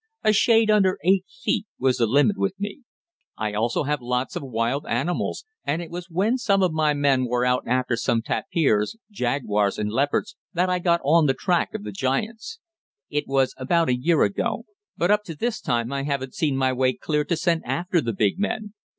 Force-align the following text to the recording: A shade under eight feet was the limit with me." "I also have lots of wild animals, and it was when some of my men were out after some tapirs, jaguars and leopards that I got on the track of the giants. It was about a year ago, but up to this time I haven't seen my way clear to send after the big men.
A 0.23 0.33
shade 0.33 0.71
under 0.71 0.97
eight 1.03 1.25
feet 1.43 1.67
was 1.77 1.97
the 1.97 2.07
limit 2.07 2.35
with 2.35 2.59
me." 2.59 2.81
"I 3.37 3.53
also 3.53 3.83
have 3.83 4.01
lots 4.01 4.35
of 4.35 4.41
wild 4.41 4.87
animals, 4.87 5.45
and 5.63 5.79
it 5.79 5.91
was 5.91 6.09
when 6.09 6.39
some 6.39 6.63
of 6.63 6.73
my 6.73 6.95
men 6.95 7.25
were 7.27 7.45
out 7.45 7.67
after 7.67 7.95
some 7.95 8.23
tapirs, 8.23 8.97
jaguars 9.11 9.77
and 9.77 9.91
leopards 9.91 10.35
that 10.53 10.71
I 10.71 10.79
got 10.79 11.01
on 11.05 11.27
the 11.27 11.35
track 11.35 11.75
of 11.75 11.83
the 11.83 11.91
giants. 11.91 12.57
It 13.11 13.25
was 13.27 13.53
about 13.57 13.89
a 13.89 13.95
year 13.95 14.23
ago, 14.23 14.63
but 14.97 15.11
up 15.11 15.21
to 15.25 15.35
this 15.35 15.61
time 15.61 15.93
I 15.93 16.01
haven't 16.01 16.33
seen 16.33 16.57
my 16.57 16.73
way 16.73 16.93
clear 16.93 17.23
to 17.25 17.37
send 17.37 17.63
after 17.65 18.01
the 18.01 18.11
big 18.13 18.39
men. 18.39 18.73